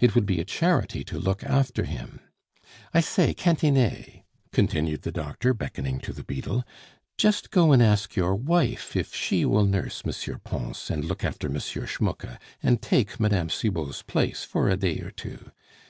[0.00, 2.20] It would be a charity to look after him.
[2.94, 6.64] I say, Cantinet," continued the doctor, beckoning to the beadle,
[7.18, 10.40] "just go and ask your wife if she will nurse M.
[10.42, 11.58] Pons, and look after M.
[11.60, 13.48] Schmucke, and take Mme.
[13.50, 15.50] Cibot's place for a day or two....